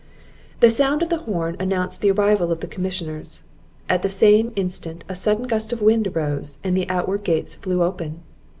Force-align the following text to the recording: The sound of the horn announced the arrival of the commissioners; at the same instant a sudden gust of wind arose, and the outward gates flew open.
The 0.61 0.71
sound 0.71 1.03
of 1.03 1.09
the 1.09 1.17
horn 1.29 1.55
announced 1.59 2.01
the 2.01 2.09
arrival 2.09 2.51
of 2.51 2.59
the 2.59 2.65
commissioners; 2.65 3.43
at 3.87 4.01
the 4.01 4.09
same 4.09 4.51
instant 4.55 5.03
a 5.07 5.13
sudden 5.15 5.45
gust 5.45 5.71
of 5.71 5.79
wind 5.79 6.07
arose, 6.07 6.57
and 6.63 6.75
the 6.75 6.89
outward 6.89 7.23
gates 7.23 7.53
flew 7.53 7.83
open. 7.83 8.23